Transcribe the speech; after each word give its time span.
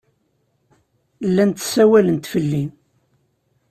Llant 1.29 1.61
ssawalent 1.65 2.29
fell-i. 2.31 2.63